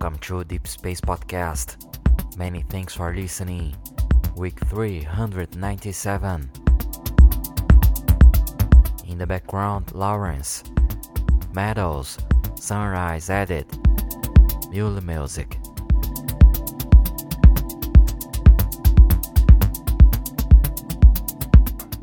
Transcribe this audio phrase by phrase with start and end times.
[0.00, 1.74] Welcome to Deep Space Podcast.
[2.38, 3.74] Many thanks for listening.
[4.36, 6.50] Week 397.
[9.08, 10.62] In the background, Lawrence.
[11.52, 12.16] Meadows.
[12.54, 13.66] Sunrise Edit.
[14.70, 15.58] Mule Musiq.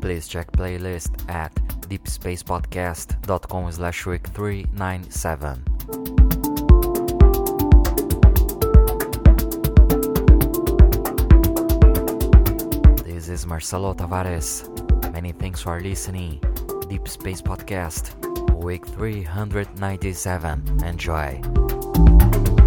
[0.02, 1.54] Please check playlist at
[1.88, 5.75] deepspacepodcast.com slash week 397.
[13.36, 14.64] Is Marcelo Tavares.
[15.12, 16.40] Many thanks for listening.
[16.88, 18.16] Deep Space Podcast,
[18.54, 20.82] week 397.
[20.82, 22.65] Enjoy.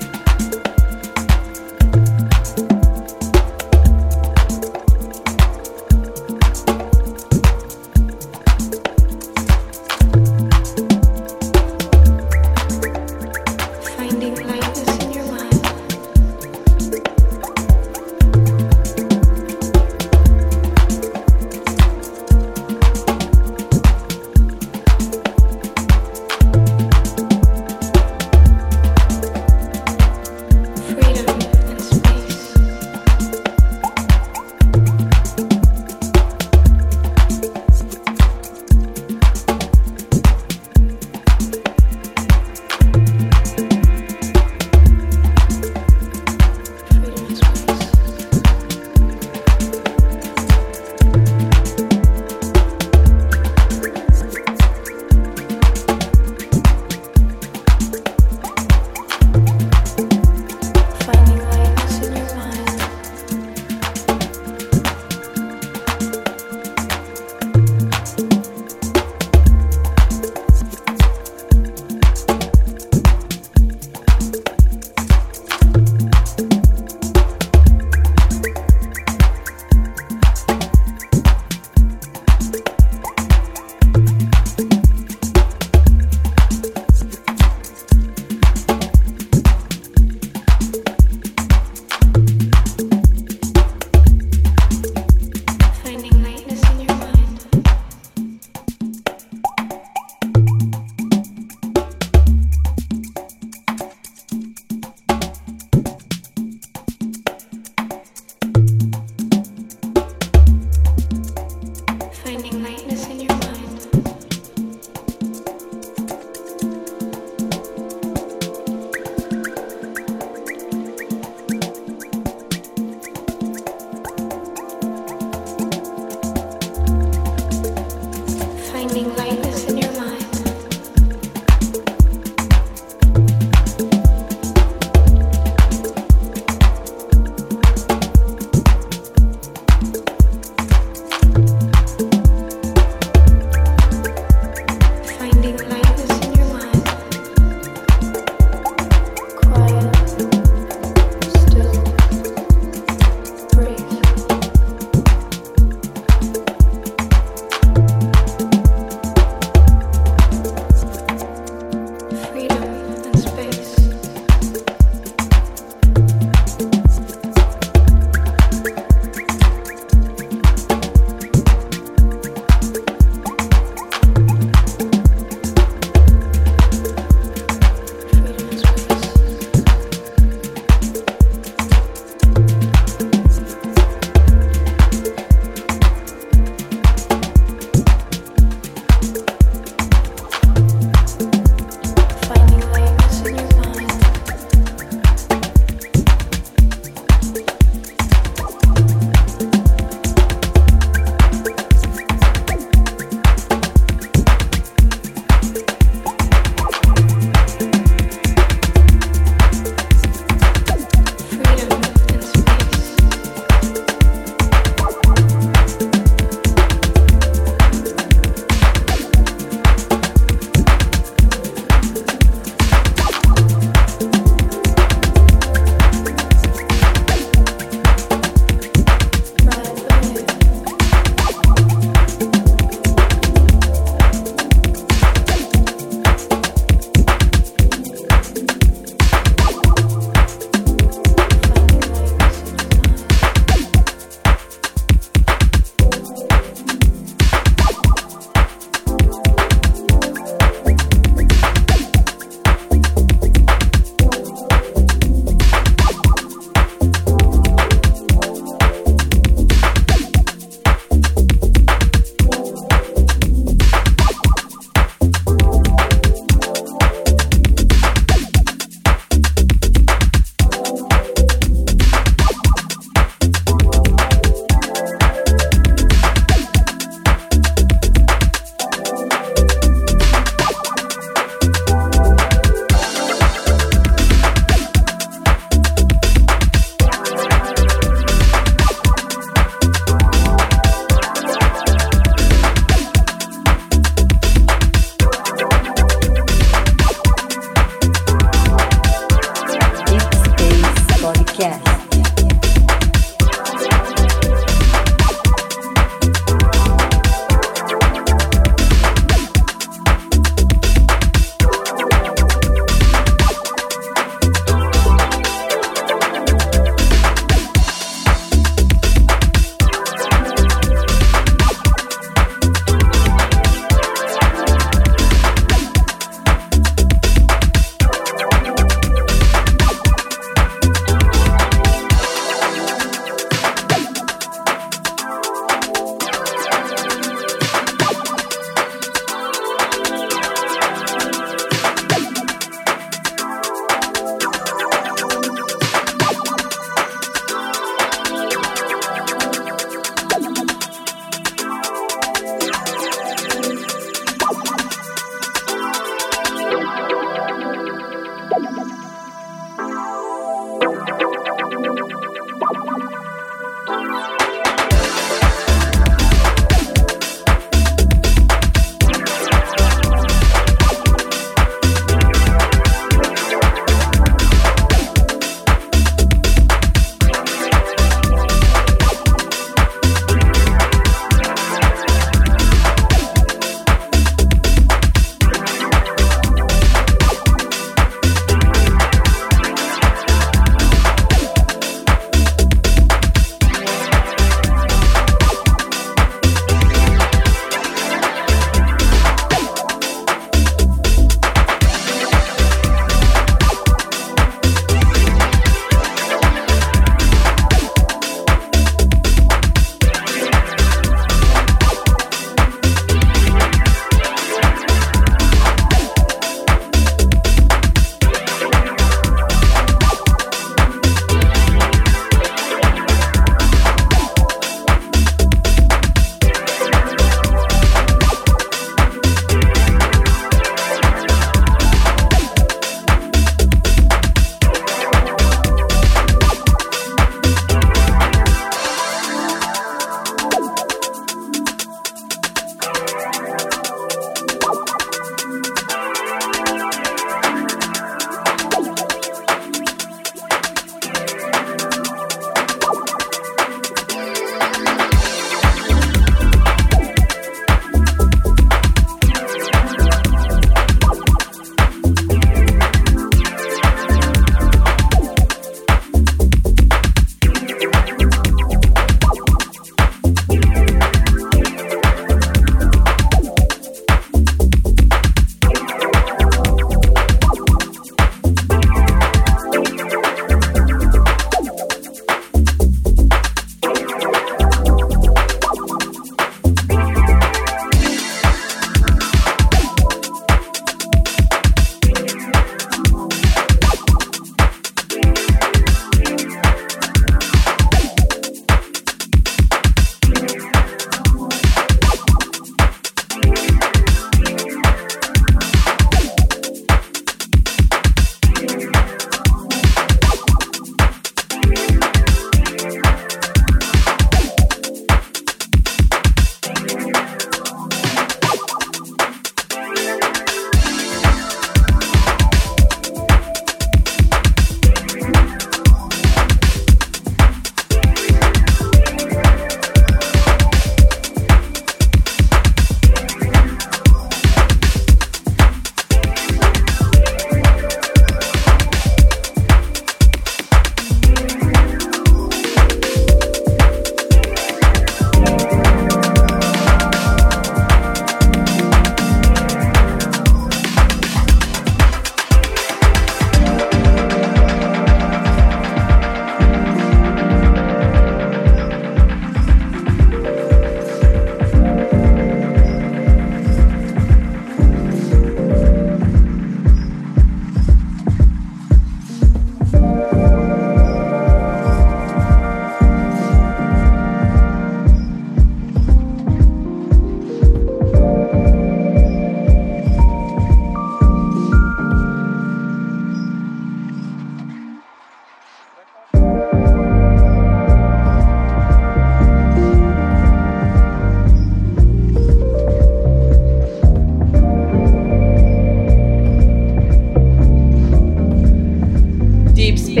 [599.71, 600.00] Deep Space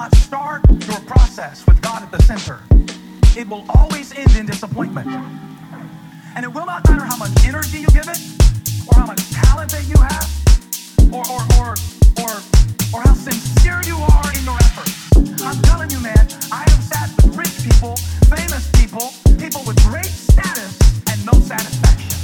[0.00, 2.62] not start your process with God at the center,
[3.38, 5.06] it will always end in disappointment.
[6.34, 8.20] And it will not matter how much energy you give it,
[8.88, 10.24] or how much talent that you have,
[11.12, 11.76] or, or, or,
[12.24, 12.32] or,
[12.96, 14.96] or how sincere you are in your efforts.
[15.44, 17.96] I'm telling you, man, I have sat with rich people,
[18.32, 20.80] famous people, people with great status
[21.12, 22.16] and no satisfaction,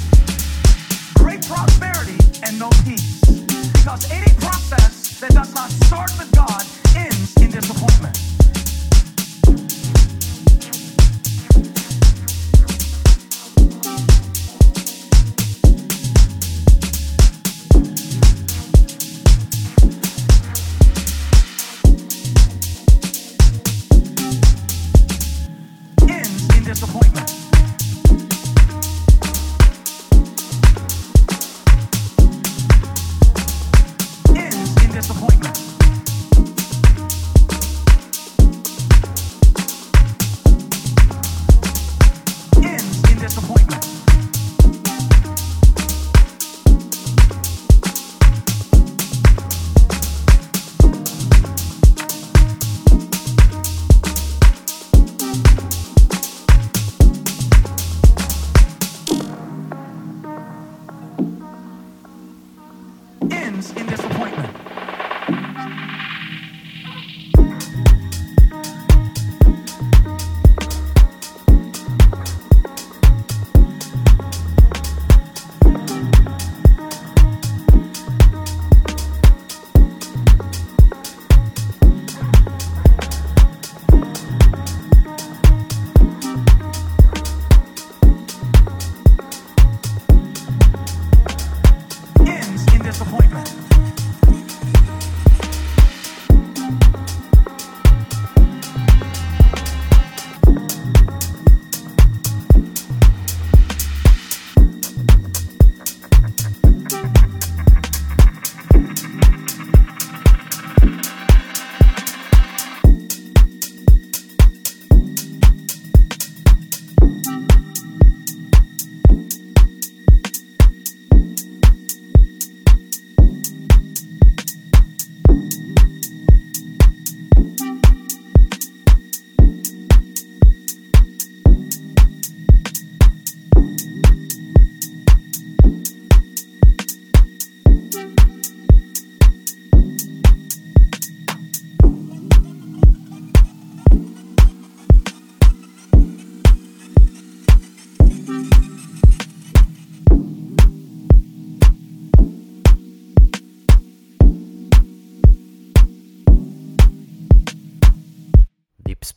[1.13, 3.21] great prosperity and no peace.
[3.77, 6.65] Because any process that does not start with God
[6.97, 8.46] in, in disappointment.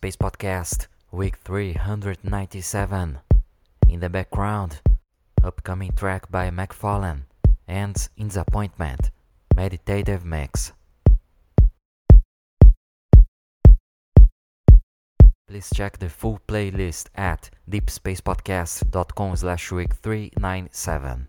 [0.00, 3.18] Space Podcast, week 397.
[3.86, 4.80] In the background,
[5.44, 7.24] upcoming track by McFarlane
[7.68, 9.10] and In the Appointment,
[9.54, 10.72] Meditative Mix.
[15.46, 21.26] Please check the full playlist at deepspacepodcast.com slash week 397.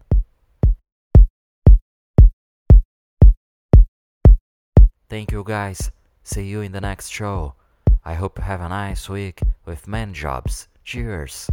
[5.09, 5.91] Thank you guys.
[6.23, 7.55] See you in the next show.
[8.03, 10.67] I hope you have a nice week with man jobs.
[10.83, 11.49] Cheers.